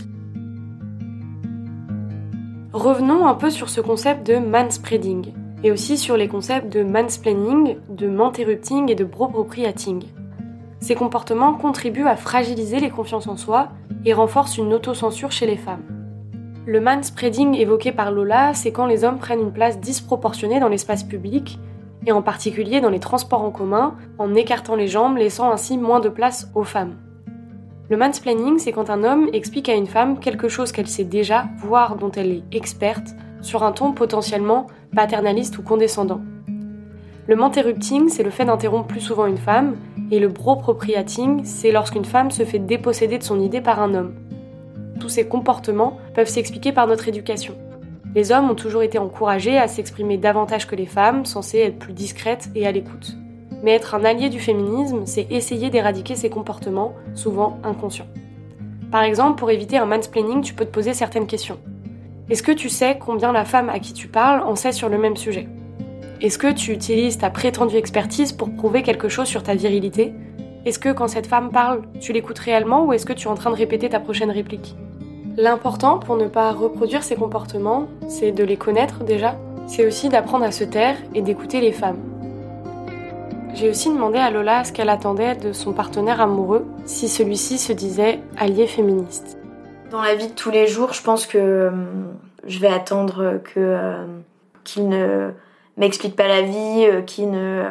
[2.71, 7.77] Revenons un peu sur ce concept de manspreading, et aussi sur les concepts de mansplaining,
[7.89, 10.03] de manterrupting et de bropropriating.
[10.79, 13.69] Ces comportements contribuent à fragiliser les confiances en soi
[14.05, 15.96] et renforcent une autocensure chez les femmes.
[16.67, 21.01] Le manspreading évoqué par Lola, c'est quand les hommes prennent une place disproportionnée dans l'espace
[21.01, 21.59] public,
[22.05, 26.01] et en particulier dans les transports en commun, en écartant les jambes, laissant ainsi moins
[26.01, 26.97] de place aux femmes.
[27.89, 31.45] Le mansplaining, c'est quand un homme explique à une femme quelque chose qu'elle sait déjà,
[31.59, 36.19] voire dont elle est experte, sur un ton potentiellement paternaliste ou condescendant.
[37.27, 39.77] Le manterrupting, c'est le fait d'interrompre plus souvent une femme,
[40.11, 44.15] et le bropropriating, c'est lorsqu'une femme se fait déposséder de son idée par un homme
[44.97, 47.55] tous ces comportements peuvent s'expliquer par notre éducation.
[48.15, 51.93] Les hommes ont toujours été encouragés à s'exprimer davantage que les femmes, censées être plus
[51.93, 53.15] discrètes et à l'écoute.
[53.63, 58.07] Mais être un allié du féminisme, c'est essayer d'éradiquer ces comportements, souvent inconscients.
[58.91, 61.59] Par exemple, pour éviter un mansplaining, tu peux te poser certaines questions.
[62.29, 64.97] Est-ce que tu sais combien la femme à qui tu parles en sait sur le
[64.97, 65.47] même sujet?
[66.21, 70.13] Est-ce que tu utilises ta prétendue expertise pour prouver quelque chose sur ta virilité?
[70.65, 73.35] Est-ce que quand cette femme parle, tu l'écoutes réellement ou est-ce que tu es en
[73.35, 74.75] train de répéter ta prochaine réplique?
[75.39, 79.35] L'important pour ne pas reproduire ces comportements, c'est de les connaître déjà,
[79.67, 81.99] c'est aussi d'apprendre à se taire et d'écouter les femmes.
[83.53, 87.71] J'ai aussi demandé à Lola ce qu'elle attendait de son partenaire amoureux si celui-ci se
[87.71, 89.37] disait allié féministe.
[89.91, 92.07] Dans la vie de tous les jours, je pense que hum,
[92.47, 94.07] je vais attendre que euh,
[94.63, 95.29] qu'il ne
[95.77, 97.63] m'expliquent pas la vie, qui ne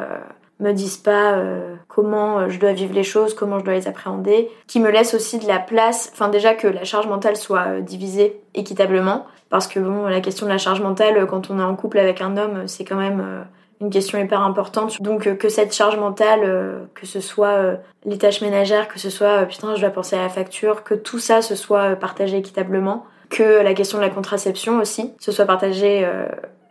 [0.59, 1.39] me disent pas
[1.87, 5.37] comment je dois vivre les choses, comment je dois les appréhender, qui me laissent aussi
[5.37, 10.07] de la place, enfin déjà que la charge mentale soit divisée équitablement, parce que bon,
[10.07, 12.85] la question de la charge mentale quand on est en couple avec un homme, c'est
[12.85, 13.45] quand même
[13.81, 15.01] une question hyper importante.
[15.01, 18.99] Donc euh, que cette charge mentale, euh, que ce soit euh, les tâches ménagères, que
[18.99, 22.37] ce soit putain je dois penser à la facture, que tout ça se soit partagé
[22.37, 26.07] équitablement, que la question de la contraception aussi se soit partagée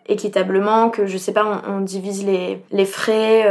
[0.08, 3.50] équitablement, que je sais pas on, divise les, les frais.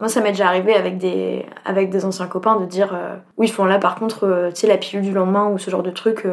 [0.00, 2.96] Moi, ça m'est déjà arrivé avec des, avec des anciens copains de dire
[3.36, 5.90] oui, font là par contre, tu sais, la pilule du lendemain ou ce genre de
[5.90, 6.26] truc,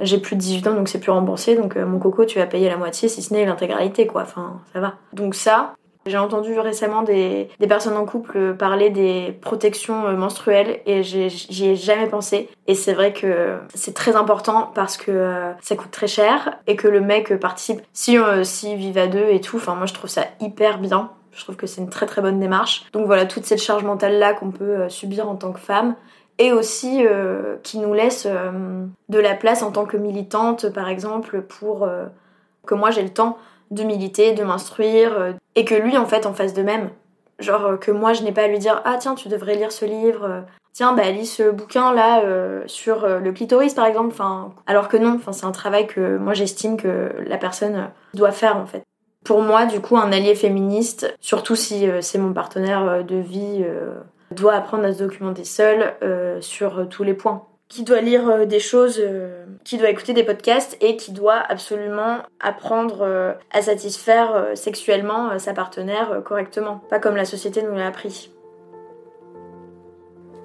[0.00, 2.68] j'ai plus de 18 ans donc c'est plus remboursé donc mon coco tu vas payer
[2.68, 5.74] la moitié si ce n'est l'intégralité quoi enfin ça va donc ça
[6.08, 11.76] j'ai entendu récemment des, personnes en couple parler des protections euh, menstruelles et j'y ai
[11.76, 12.48] jamais pensé.
[12.66, 16.76] Et c'est vrai que c'est très important parce que euh, ça coûte très cher et
[16.76, 17.80] que le mec participe.
[17.92, 21.10] Si, euh, vivent à deux et tout, enfin moi je trouve ça hyper bien.
[21.32, 22.86] Je trouve que c'est une très très bonne démarche.
[22.92, 25.94] Donc voilà, toute cette charge mentale là qu'on peut subir en tant que femme
[26.38, 27.04] et aussi
[27.62, 28.26] qui nous laisse
[29.08, 31.88] de la place en tant que militante par exemple pour
[32.66, 33.38] que moi j'ai le temps
[33.70, 36.90] de militer, de m'instruire, euh, et que lui, en fait, en fasse de même.
[37.38, 39.72] Genre euh, que moi, je n'ai pas à lui dire Ah, tiens, tu devrais lire
[39.72, 40.24] ce livre.
[40.24, 40.40] Euh,
[40.72, 42.22] tiens, bah, lis ce bouquin là
[42.66, 44.10] sur le clitoris, par exemple.
[44.12, 48.32] Enfin, alors que non, enfin, c'est un travail que moi, j'estime que la personne doit
[48.32, 48.82] faire, en fait.
[49.24, 53.64] Pour moi, du coup, un allié féministe, surtout si c'est mon partenaire de vie,
[54.30, 55.94] doit apprendre à se documenter seul
[56.40, 60.24] sur tous les points qui doit lire euh, des choses, euh, qui doit écouter des
[60.24, 67.16] podcasts et qui doit absolument apprendre euh, à satisfaire sexuellement sa partenaire correctement, pas comme
[67.16, 68.30] la société nous l'a appris.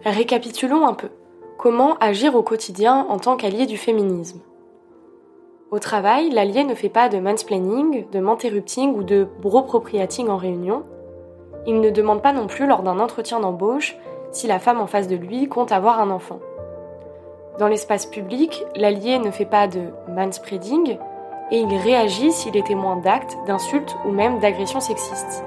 [0.04, 1.08] Récapitulons un peu.
[1.58, 4.42] Comment agir au quotidien en tant qu'allié du féminisme?
[5.72, 10.84] Au travail, l'allié ne fait pas de mansplaining, de manterrupting ou de bro-propriating en réunion.
[11.66, 13.96] Il ne demande pas non plus lors d'un entretien d'embauche
[14.32, 16.40] si la femme en face de lui compte avoir un enfant.
[17.60, 20.98] Dans l'espace public, l'allié ne fait pas de manspreading
[21.52, 25.44] et il réagit s'il est témoin d'actes, d'insultes ou même d'agressions sexistes.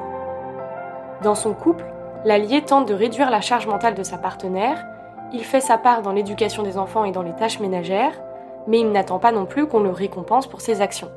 [1.22, 1.84] Dans son couple,
[2.24, 4.86] l'allié tente de réduire la charge mentale de sa partenaire,
[5.32, 8.20] il fait sa part dans l'éducation des enfants et dans les tâches ménagères,
[8.68, 11.10] mais il n'attend pas non plus qu'on le récompense pour ses actions.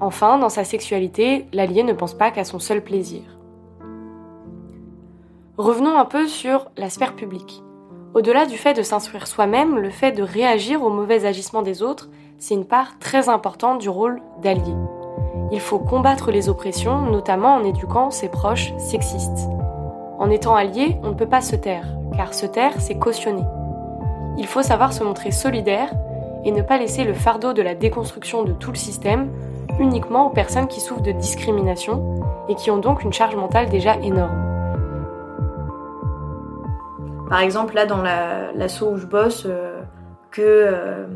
[0.00, 3.22] Enfin, dans sa sexualité, l'allié ne pense pas qu'à son seul plaisir.
[5.56, 7.62] Revenons un peu sur la sphère publique.
[8.14, 12.10] Au-delà du fait de s'instruire soi-même, le fait de réagir aux mauvais agissements des autres,
[12.38, 14.74] c'est une part très importante du rôle d'allié.
[15.50, 19.48] Il faut combattre les oppressions, notamment en éduquant ses proches sexistes.
[20.18, 23.44] En étant allié, on ne peut pas se taire, car se taire, c'est cautionner.
[24.36, 25.90] Il faut savoir se montrer solidaire
[26.44, 29.30] et ne pas laisser le fardeau de la déconstruction de tout le système
[29.80, 32.20] uniquement aux personnes qui souffrent de discrimination
[32.50, 34.51] et qui ont donc une charge mentale déjà énorme.
[37.32, 39.80] Par exemple, là, dans l'assaut où je bosse, euh,
[40.30, 41.06] que euh,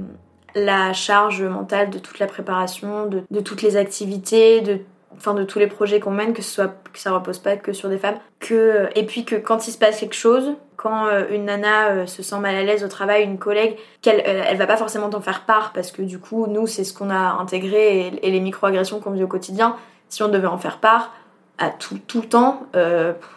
[0.55, 4.79] la charge mentale de toute la préparation, de, toutes les activités, de
[5.15, 7.75] enfin de tous les projets qu'on mène, que ce soit que ça repose pas que
[7.75, 11.25] sur des femmes, que et puis que quand il se passe quelque chose, quand euh,
[11.33, 14.79] une nana se sent mal à l'aise au travail, une collègue, qu'elle elle va pas
[14.79, 18.31] forcément t'en faire part parce que du coup nous c'est ce qu'on a intégré et,
[18.31, 19.77] les microagressions qu'on vit au quotidien.
[20.09, 21.13] Si on devait en faire part
[21.59, 22.63] à tout, tout le temps,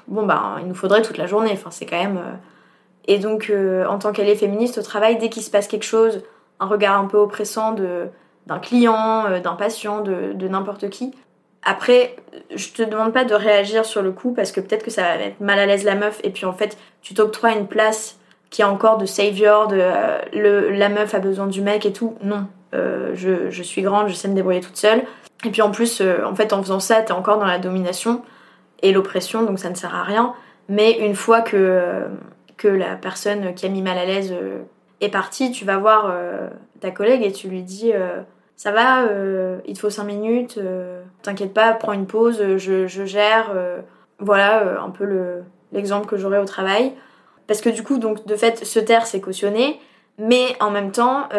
[0.07, 1.51] bon bah il nous faudrait toute la journée.
[1.51, 2.21] Enfin c'est quand même
[3.09, 6.21] et donc, euh, en tant qu'allié féministe au travail, dès qu'il se passe quelque chose,
[6.59, 11.11] un regard un peu oppressant d'un client, euh, d'un patient, de, de n'importe qui,
[11.63, 12.15] après,
[12.55, 15.17] je te demande pas de réagir sur le coup parce que peut-être que ça va
[15.17, 18.19] mettre mal à l'aise la meuf et puis en fait, tu t'octroies une place
[18.51, 21.91] qui a encore de savior, de euh, le, la meuf a besoin du mec et
[21.91, 22.15] tout.
[22.21, 25.01] Non, je, je, suis grande, je sais me débrouiller toute seule.
[25.43, 28.21] Et puis en plus, en fait, en faisant ça, t'es encore dans la domination
[28.83, 30.33] et l'oppression, donc ça ne sert à rien.
[30.69, 32.05] Mais une fois que
[32.59, 34.59] que la personne qui a mis mal à l'aise euh,
[35.01, 36.49] est partie, tu vas voir euh,
[36.81, 38.21] ta collègue et tu lui dis euh,
[38.57, 39.05] ça va,
[39.65, 40.59] il te faut 5 minutes,
[41.21, 43.55] t'inquiète pas, prends une pause, je, gère.
[44.19, 45.07] voilà un peu
[45.71, 46.91] l'exemple que j'aurais au travail.
[47.47, 49.79] Parce que du coup, donc de fait, se taire, c'est cautionné,
[50.17, 51.29] mais en même temps,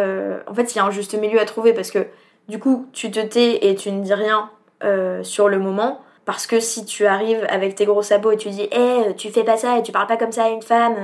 [0.47, 2.07] en fait, il y a un juste milieu à trouver parce que
[2.49, 4.49] du coup, tu te tais et tu ne dis rien
[5.23, 8.69] sur le moment, parce que si tu arrives avec tes gros sabots et tu dis
[8.73, 10.95] Eh, tu fais pas ça et tu parles pas comme ça à une femme,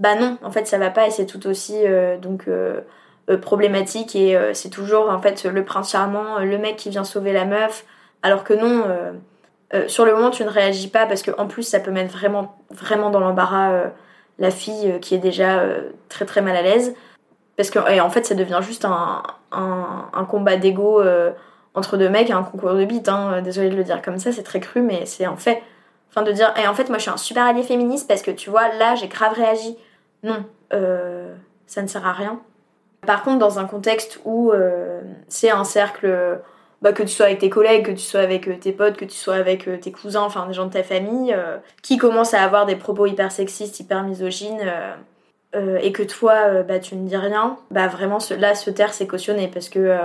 [0.00, 2.80] bah non, en fait ça va pas et c'est tout aussi euh, donc euh,
[3.30, 7.32] euh, problématique et c'est toujours en fait le prince charmant, le mec qui vient sauver
[7.32, 7.84] la meuf,
[8.22, 8.84] alors que non,
[9.88, 12.56] sur le moment tu ne réagis pas parce que en plus ça peut mettre vraiment
[12.70, 13.90] vraiment dans l'embarras
[14.38, 15.64] la fille qui est déjà
[16.08, 16.94] très très mal à l'aise.
[17.56, 21.02] Parce que en fait ça devient juste un, un, un combat d'ego
[21.74, 23.08] entre deux mecs à un concours de bites.
[23.08, 23.42] Hein.
[23.42, 25.62] Désolée de le dire comme ça, c'est très cru, mais c'est en fait.
[26.10, 28.30] Enfin, de dire, et en fait, moi je suis un super allié féministe parce que
[28.30, 29.76] tu vois, là j'ai grave réagi.
[30.22, 31.34] Non, euh,
[31.66, 32.40] ça ne sert à rien.
[33.06, 36.40] Par contre, dans un contexte où euh, c'est un cercle,
[36.82, 39.04] bah, que tu sois avec tes collègues, que tu sois avec euh, tes potes, que
[39.04, 41.36] tu sois avec tes cousins, enfin des gens de ta famille,
[41.82, 44.72] qui commencent à avoir des propos hyper sexistes, hyper misogynes,
[45.54, 49.48] et que toi, bah, tu ne dis rien, bah vraiment, là, se taire, c'est cautionné
[49.48, 49.98] parce que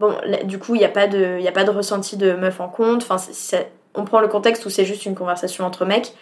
[0.00, 2.60] bon, du coup, il n'y a, pas de, y a pas de ressenti de meuf
[2.60, 3.02] en compte.
[3.02, 3.16] Enfin,
[3.94, 6.14] on prend le contexte où c'est juste une conversation entre mecs.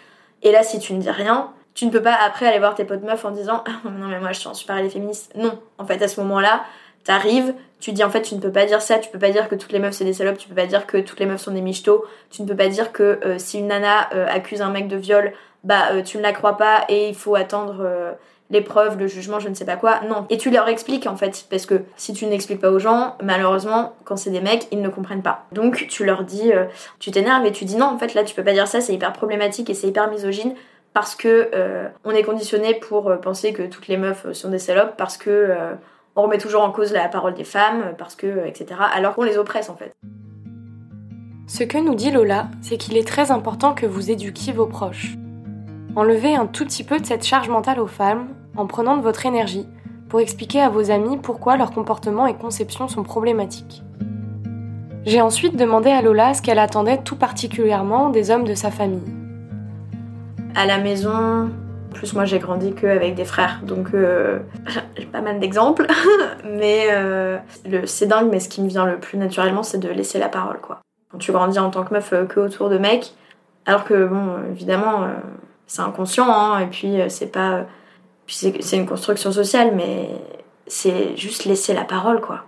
[0.43, 2.85] Et là, si tu ne dis rien, tu ne peux pas après aller voir tes
[2.85, 5.31] potes meufs en disant ah, non mais moi je suis un super allié féministe.
[5.35, 6.63] Non, en fait à ce moment-là,
[7.03, 9.47] t'arrives, tu dis en fait tu ne peux pas dire ça, tu peux pas dire
[9.47, 11.39] que toutes les meufs c'est des salopes, tu peux pas dire que toutes les meufs
[11.39, 14.63] sont des michtos, tu ne peux pas dire que euh, si une nana euh, accuse
[14.63, 17.87] un mec de viol, bah euh, tu ne la crois pas et il faut attendre
[18.49, 20.01] l'épreuve, le jugement, je ne sais pas quoi.
[20.07, 20.25] Non.
[20.29, 23.93] Et tu leur expliques en fait, parce que si tu n'expliques pas aux gens, malheureusement,
[24.05, 25.45] quand c'est des mecs, ils ne comprennent pas.
[25.51, 26.51] Donc tu leur dis,
[26.99, 28.93] tu t'énerves et tu dis non, en fait là tu peux pas dire ça, c'est
[28.93, 30.53] hyper problématique et c'est hyper misogyne
[30.97, 34.57] parce que euh, on est conditionné pour euh, penser que toutes les meufs sont des
[34.57, 35.75] salopes, parce que euh,
[36.15, 38.79] on remet toujours en cause la parole des femmes, parce que etc.
[38.95, 39.93] Alors qu'on les oppresse en fait.
[41.45, 45.13] Ce que nous dit Lola, c'est qu'il est très important que vous éduquiez vos proches.
[45.97, 49.25] Enlevez un tout petit peu de cette charge mentale aux femmes en prenant de votre
[49.25, 49.65] énergie
[50.09, 53.81] pour expliquer à vos amis pourquoi leur comportement et conception sont problématiques.
[55.07, 59.11] J'ai ensuite demandé à Lola ce qu'elle attendait tout particulièrement des hommes de sa famille
[60.53, 61.49] à la maison.
[61.95, 64.37] plus, moi, j'ai grandi qu'avec des frères, donc euh,
[64.97, 65.87] j'ai pas mal d'exemples.
[66.45, 67.39] mais euh,
[67.85, 70.59] c'est dingue, mais ce qui me vient le plus naturellement, c'est de laisser la parole,
[70.61, 70.81] quoi.
[71.11, 73.13] Quand tu grandis en tant que meuf euh, que autour de mecs,
[73.65, 75.07] alors que, bon, évidemment,
[75.67, 77.65] c'est inconscient, hein, et puis c'est pas.
[78.25, 80.09] Puis c'est une construction sociale, mais
[80.65, 82.43] c'est juste laisser la parole, quoi.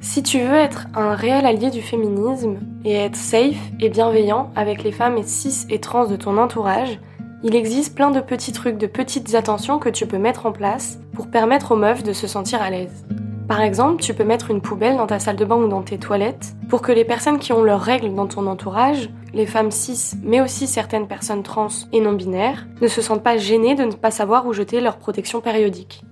[0.00, 4.82] Si tu veux être un réel allié du féminisme et être safe et bienveillant avec
[4.82, 7.00] les femmes cis et trans de ton entourage,
[7.42, 10.98] il existe plein de petits trucs, de petites attentions que tu peux mettre en place
[11.14, 13.06] pour permettre aux meufs de se sentir à l'aise.
[13.48, 15.98] Par exemple, tu peux mettre une poubelle dans ta salle de bain ou dans tes
[15.98, 20.16] toilettes pour que les personnes qui ont leurs règles dans ton entourage, les femmes cis,
[20.22, 23.92] mais aussi certaines personnes trans et non binaires, ne se sentent pas gênées de ne
[23.92, 26.02] pas savoir où jeter leur protection périodique.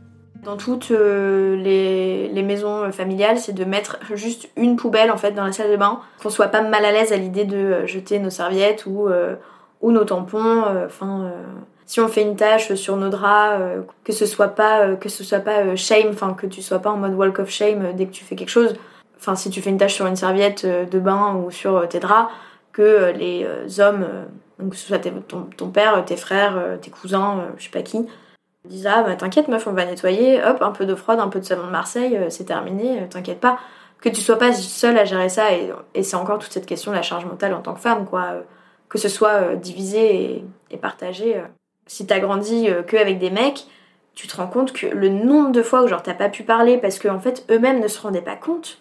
[0.45, 5.45] Dans toutes euh, les, maisons familiales, c'est de mettre juste une poubelle en fait dans
[5.45, 8.19] la salle de bain, qu'on soit pas mal à l'aise à l'idée de euh, jeter
[8.19, 9.37] nos serviettes ou, euh,
[9.83, 10.65] nos tampons.
[11.87, 13.61] Si on fait une tâche sur nos draps,
[14.03, 16.97] que ce soit pas que ce soit pas shame, enfin que tu sois pas en
[16.97, 18.75] mode walk of shame dès que tu fais quelque chose.
[19.19, 22.31] Enfin, si tu fais une tâche sur une serviette de bain ou sur tes draps,
[22.73, 23.47] que les
[23.81, 24.07] hommes,
[24.59, 28.07] donc que ce soit ton, père, tes frères, tes cousins, je sais pas qui,
[28.65, 31.41] disent ah bah t'inquiète meuf on va nettoyer, hop un peu d'eau froide, un peu
[31.41, 33.59] de savon de Marseille, euh, c'est terminé, euh, t'inquiète pas.
[34.01, 36.97] Que tu sois pas seule à gérer ça et, c'est encore toute cette question de
[36.97, 38.43] la charge mentale en tant que femme quoi, euh,
[38.89, 41.41] que ce soit divisé et, partagé.
[41.87, 43.67] Si t'as grandi que avec des mecs,
[44.15, 46.79] tu te rends compte que le nombre de fois où genre t'as pas pu parler
[46.79, 48.79] parce qu'en en fait eux-mêmes ne se rendaient pas compte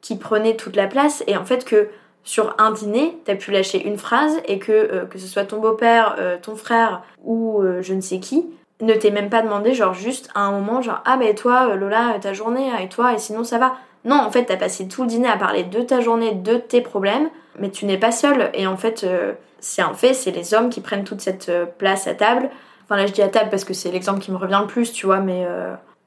[0.00, 1.88] qu'ils prenaient toute la place et en fait que
[2.24, 6.16] sur un dîner, t'as pu lâcher une phrase et que que ce soit ton beau-père,
[6.42, 8.46] ton frère ou je ne sais qui,
[8.82, 11.76] ne t'es même pas demandé, genre juste à un moment, genre ah mais toi euh,
[11.76, 13.76] Lola, ta journée, et toi, et sinon ça va.
[14.04, 16.80] Non, en fait, t'as passé tout le dîner à parler de ta journée, de tes
[16.80, 18.50] problèmes, mais tu n'es pas seule.
[18.52, 21.66] Et en fait, euh, c'est un fait, c'est les hommes qui prennent toute cette euh,
[21.66, 22.50] place à table.
[22.84, 24.92] Enfin là, je dis à table parce que c'est l'exemple qui me revient le plus,
[24.92, 25.46] tu vois, mais,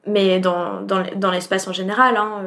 [0.06, 2.16] mais dans, dans, l'espace en général.
[2.18, 2.42] Hein,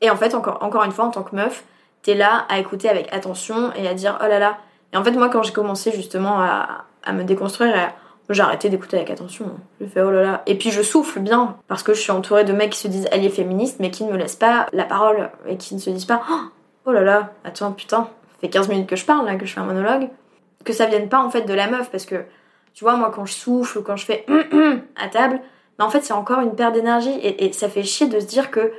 [0.00, 1.64] Et en fait, encore, encore une fois, en tant que meuf,
[2.02, 4.58] t'es là à écouter avec attention et à dire oh là là.
[4.92, 7.74] Et en fait, moi, quand j'ai commencé justement à, me déconstruire,
[8.28, 9.46] j'ai arrêté d'écouter avec attention.
[9.80, 10.42] Je fais oh là là.
[10.46, 13.08] Et puis je souffle bien parce que je suis entourée de mecs qui se disent
[13.12, 16.04] alliés féministes mais qui ne me laissent pas la parole et qui ne se disent
[16.04, 16.22] pas
[16.84, 19.52] oh là là, attends putain, ça fait 15 minutes que je parle là, que je
[19.52, 20.08] fais un monologue.
[20.64, 22.24] Que ça vienne pas en fait de la meuf parce que
[22.74, 24.24] tu vois, moi quand je souffle ou quand je fais
[24.96, 25.40] à table,
[25.78, 28.50] mais en fait c'est encore une perte d'énergie et, ça fait chier de se dire
[28.50, 28.72] que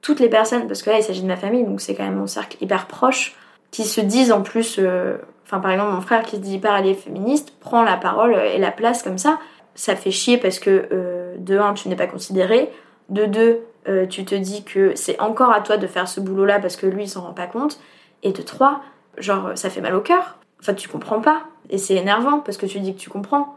[0.00, 2.16] toutes les personnes, parce que là il s'agit de ma famille donc c'est quand même
[2.16, 3.36] mon cercle hyper proche,
[3.70, 4.78] qui se disent en plus.
[4.78, 8.34] Euh, Enfin, par exemple, mon frère qui se dit hyper allié féministe prend la parole
[8.34, 9.38] et la place comme ça.
[9.74, 12.70] Ça fait chier parce que, euh, de un, tu n'es pas considéré.
[13.08, 16.58] De deux, euh, tu te dis que c'est encore à toi de faire ce boulot-là
[16.60, 17.80] parce que lui, il s'en rend pas compte.
[18.22, 18.82] Et de trois,
[19.16, 20.36] genre, ça fait mal au cœur.
[20.60, 21.44] Enfin, tu comprends pas.
[21.70, 23.56] Et c'est énervant parce que tu dis que tu comprends.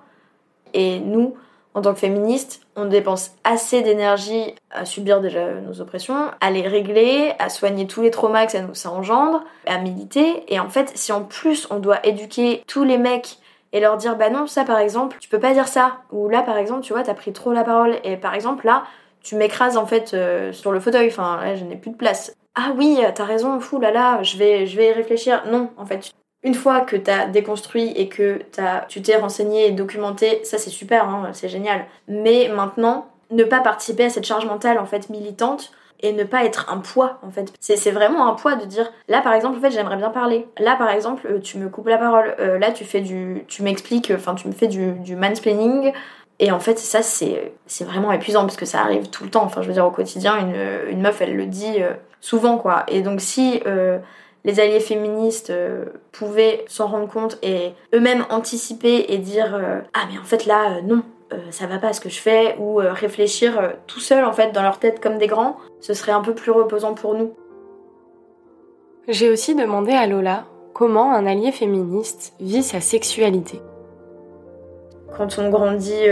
[0.74, 1.36] Et nous,
[1.74, 6.68] en tant que féministe, on dépense assez d'énergie à subir déjà nos oppressions, à les
[6.68, 10.44] régler, à soigner tous les traumas que ça nous engendre, à militer.
[10.54, 13.38] Et en fait, si en plus on doit éduquer tous les mecs
[13.74, 15.98] et leur dire bah non, ça par exemple, tu peux pas dire ça.
[16.12, 17.96] Ou là par exemple, tu vois, t'as pris trop la parole.
[18.04, 18.84] Et par exemple, là,
[19.24, 21.08] tu m'écrases en fait euh, sur le fauteuil.
[21.08, 22.36] Enfin, là, je n'ai plus de place.
[22.56, 25.44] ah oui, t'as raison, fou là là, je vais, je vais y réfléchir.
[25.50, 26.12] Non, en fait,
[26.44, 30.70] une fois que t'as déconstruit et que as, tu t'es renseigné et documenté, ça c'est
[30.70, 31.86] super, hein, c'est génial.
[32.08, 35.72] Mais maintenant, ne pas participer à cette charge mentale en fait militante
[36.04, 37.54] et ne pas être un poids en fait.
[37.60, 40.48] C'est vraiment un poids de dire là par exemple en fait j'aimerais bien parler.
[40.58, 42.36] Là par exemple euh, tu me coupes la parole.
[42.40, 45.94] Euh, là tu fais du tu m'expliques enfin tu me fais du, du mansplaining.
[46.44, 49.44] Et en fait, ça, c'est vraiment épuisant parce que ça arrive tout le temps.
[49.44, 52.84] Enfin, je veux dire, au quotidien, une, une meuf, elle le dit euh, souvent, quoi.
[52.88, 53.62] Et donc, si
[54.44, 55.54] les alliés féministes
[56.12, 59.60] pouvaient s'en rendre compte et eux-mêmes anticiper et dire
[59.94, 62.82] Ah, mais en fait, là, non, euh, ça va pas ce que je fais ou
[62.82, 66.12] euh, réfléchir euh, tout seul en fait dans leur tête comme des grands, ce serait
[66.12, 67.34] un peu plus reposant pour nous.
[69.08, 73.62] J'ai aussi demandé à Lola comment un allié féministe vit sa sexualité.
[75.16, 76.08] Quand on grandit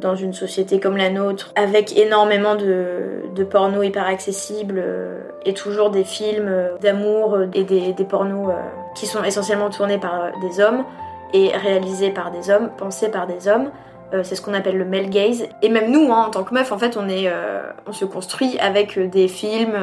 [0.00, 4.82] dans une société comme la nôtre, avec énormément de, de porno hyper accessible
[5.44, 8.52] et toujours des films d'amour et des, pornos
[8.94, 10.84] qui sont essentiellement tournés par des hommes
[11.32, 13.70] et réalisés par des hommes, pensés par des hommes,
[14.14, 15.46] euh, c'est ce qu'on appelle le male gaze.
[15.62, 18.04] Et même nous, hein, en tant que meuf, en fait, on est, euh, on se
[18.04, 19.76] construit avec euh, des films,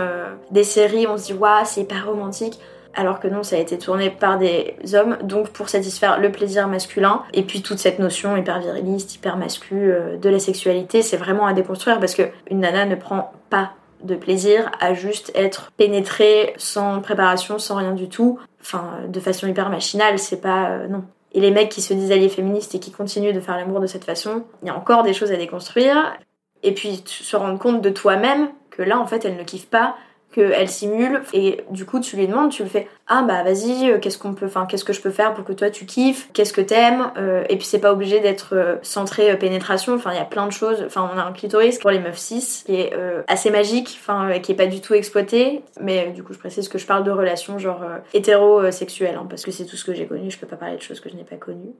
[0.52, 1.08] des séries.
[1.08, 2.60] On se dit waouh, c'est hyper romantique.
[2.96, 6.68] Alors que non, ça a été tourné par des hommes, donc pour satisfaire le plaisir
[6.68, 7.24] masculin.
[7.34, 11.54] Et puis toute cette notion hyper viriliste, hyper mascu de la sexualité, c'est vraiment à
[11.54, 13.72] déconstruire parce que une nana ne prend pas
[14.04, 19.48] de plaisir à juste être pénétrée sans préparation, sans rien du tout, enfin de façon
[19.48, 21.04] hyper machinale, c'est pas non.
[21.34, 23.88] Et les mecs qui se disent alliés féministes et qui continuent de faire l'amour de
[23.88, 26.16] cette façon, il y a encore des choses à déconstruire.
[26.62, 29.96] Et puis se rendre compte de toi-même que là, en fait, elle ne kiffe pas,
[30.34, 34.00] qu'elle simule et du coup tu lui demandes tu le fais ah bah vas-y euh,
[34.00, 36.54] qu'est-ce qu'on peut enfin qu'est-ce que je peux faire pour que toi tu kiffes qu'est-ce
[36.54, 40.22] que t'aimes euh, et puis c'est pas obligé d'être euh, centré pénétration enfin il y
[40.22, 42.94] a plein de choses enfin on a un clitoris pour les meufs 6 qui est
[43.28, 46.78] assez magique enfin qui est pas du tout exploité mais du coup je précise que
[46.78, 47.82] je parle de relations genre
[48.14, 50.82] hétérosexuelles hein, parce que c'est tout ce que j'ai connu je peux pas parler de
[50.82, 51.74] choses que je n'ai pas connues.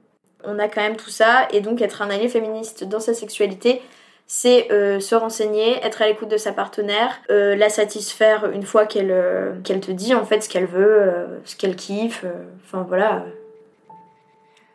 [0.46, 3.80] On a quand même tout ça et donc être un allié féministe dans sa sexualité
[4.26, 8.86] c'est euh, se renseigner, être à l'écoute de sa partenaire, euh, la satisfaire une fois
[8.86, 12.24] qu'elle euh, qu'elle te dit en fait ce qu'elle veut, ce qu'elle kiffe,
[12.64, 13.24] enfin voilà.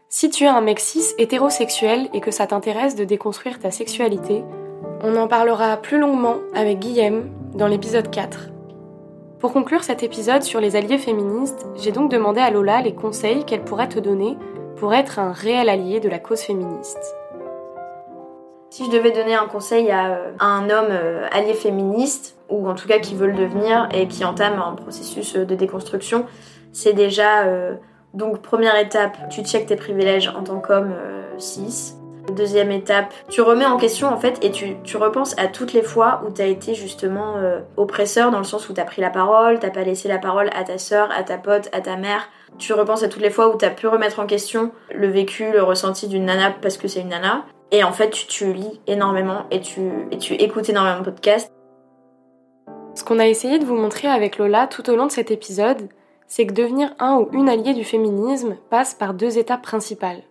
[0.07, 4.43] Si tu es un mec cis hétérosexuel et que ça t'intéresse de déconstruire ta sexualité,
[5.03, 8.49] on en parlera plus longuement avec Guillaume dans l'épisode 4.
[9.39, 13.45] Pour conclure cet épisode sur les alliés féministes, j'ai donc demandé à Lola les conseils
[13.45, 14.37] qu'elle pourrait te donner
[14.77, 17.18] pour être un réel allié de la cause féministe.
[18.71, 22.75] Si je devais donner un conseil à, euh, un homme euh, allié féministe, ou en
[22.75, 26.27] tout cas qui veut le devenir et qui entame un processus euh, de déconstruction,
[26.71, 27.47] c'est déjà
[28.13, 30.93] donc première étape, tu checkes tes privilèges en tant qu'homme
[31.39, 31.95] cis.
[32.31, 35.81] Deuxième étape, tu remets en question en fait et tu, tu repenses à toutes les
[35.81, 37.37] fois où tu as été justement
[37.75, 40.51] oppresseur dans le sens où tu as pris la parole, t'as pas laissé la parole
[40.55, 42.29] à ta sœur, à ta pote, à ta mère.
[42.59, 45.51] Tu repenses à toutes les fois où tu as pu remettre en question le vécu,
[45.51, 47.45] le ressenti d'une nana parce que c'est une nana.
[47.71, 51.51] Et en fait, tu, lis énormément et tu, écoutes énormément de podcasts.
[52.95, 55.89] Ce qu'on a essayé de vous montrer avec Lola tout au long de cet épisode,
[56.27, 60.23] c'est que devenir un ou une alliée du féminisme passe par deux étapes principales.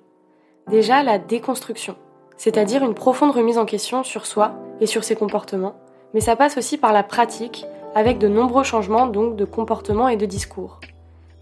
[0.69, 1.97] Déjà, la déconstruction,
[2.37, 5.77] c'est-à-dire une profonde remise en question sur soi et sur ses comportements,
[6.15, 10.17] mais ça passe aussi par la pratique, avec de nombreux changements donc de comportement et
[10.17, 10.81] de discours.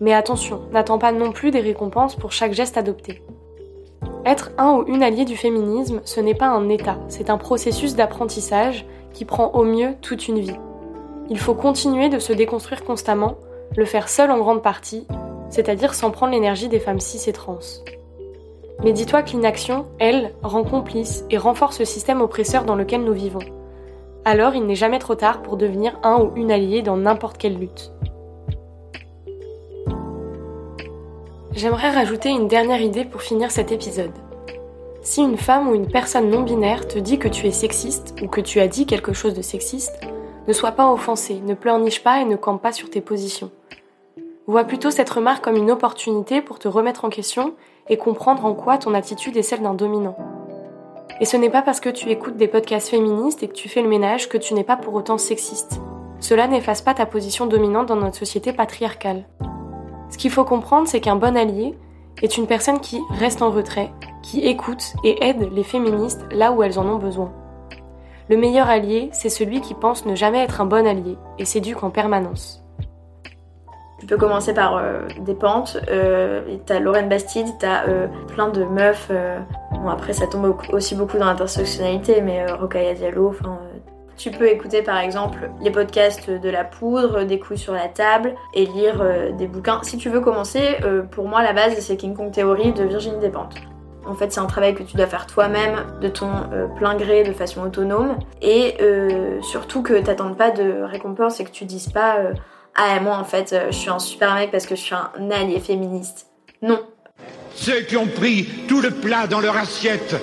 [0.01, 3.23] Mais attention, n'attends pas non plus des récompenses pour chaque geste adopté.
[4.27, 7.95] Être un ou une alliée du féminisme, ce n'est pas un état, c'est un processus
[7.95, 10.59] d'apprentissage qui prend au mieux toute une vie.
[11.31, 13.37] Il faut continuer de se déconstruire constamment,
[13.77, 15.07] le faire seul en grande partie,
[15.49, 17.61] c'est-à-dire sans prendre l'énergie des femmes cis et trans.
[18.83, 23.15] Mais dis-toi que l'inaction, elle, rend complice et renforce le système oppresseur dans lequel nous
[23.15, 23.39] vivons.
[24.25, 27.59] Alors il n'est jamais trop tard pour devenir un ou une alliée dans n'importe quelle
[27.59, 27.93] lutte.
[31.57, 34.12] J'aimerais rajouter une dernière idée pour finir cet épisode.
[35.01, 38.29] Si une femme ou une personne non binaire te dit que tu es sexiste ou
[38.29, 39.99] que tu as dit quelque chose de sexiste,
[40.47, 43.51] ne sois pas offensé, ne pleurniche pas et ne campe pas sur tes positions.
[44.47, 47.55] Vois plutôt cette remarque comme une opportunité pour te remettre en question
[47.88, 50.19] et comprendre en quoi ton attitude est celle d'un dominant.
[51.23, 53.81] Et ce n'est pas parce que tu écoutes des podcasts féministes et que tu fais
[53.81, 55.81] le ménage que tu n'es pas pour autant sexiste.
[56.21, 59.24] Cela n'efface pas ta position dominante dans notre société patriarcale.
[60.11, 61.75] Ce qu'il faut comprendre, c'est qu'un bon allié
[62.23, 63.93] est une personne qui reste en retrait,
[64.23, 67.33] qui écoute et aide les féministes là où elles en ont besoin.
[68.29, 71.83] Le meilleur allié, c'est celui qui pense ne jamais être un bon allié et s'éduque
[71.85, 72.63] en permanence.
[73.99, 78.65] Tu peux commencer par euh, des pentes, euh, t'as Lorraine Bastide, t'as euh, plein de
[78.65, 79.11] meufs,
[79.73, 83.59] bon après ça tombe aussi beaucoup dans l'intersectionnalité, mais Rokhaya Diallo, enfin
[84.17, 88.35] Tu peux écouter par exemple les podcasts de la poudre, des couilles sur la table
[88.55, 89.81] et lire euh, des bouquins.
[89.83, 93.19] Si tu veux commencer, euh, pour moi la base c'est King Kong Theory de Virginie
[93.21, 93.57] Despentes.
[94.07, 97.25] En fait, c'est un travail que tu dois faire toi-même, de ton euh, plein gré,
[97.25, 98.17] de façon autonome.
[98.41, 98.77] Et
[99.43, 102.19] surtout que t'attendes pas de récompense et que tu dises pas
[102.77, 105.59] Ah, moi en fait, je suis un super mec parce que je suis un allié
[105.59, 106.29] féministe.
[106.62, 106.81] Non.
[107.55, 110.14] Ceux qui ont pris tout le plat dans leur assiette,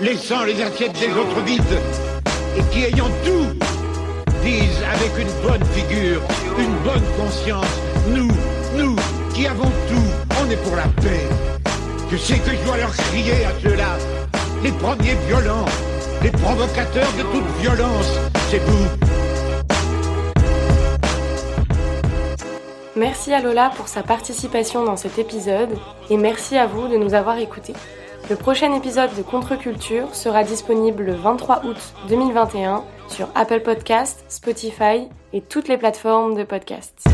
[0.00, 1.62] laissant les assiettes des autres vides,
[2.56, 3.48] et qui ayant tout,
[4.42, 6.20] disent avec une bonne figure,
[6.58, 8.28] une bonne conscience, nous,
[8.76, 8.96] nous,
[9.34, 11.26] qui avons tout, on est pour la paix.
[12.10, 13.96] Je sais que je dois leur crier à ceux-là,
[14.62, 15.66] les premiers violents,
[16.22, 18.12] les provocateurs de toute violence,
[18.50, 18.86] c'est vous.
[22.96, 25.70] Merci à Lola pour sa participation dans cet épisode
[26.10, 27.74] et merci à vous de nous avoir écoutés.
[28.30, 31.76] Le prochain épisode de Contre-Culture sera disponible le 23 août
[32.08, 37.04] 2021 sur Apple Podcasts, Spotify et toutes les plateformes de podcasts.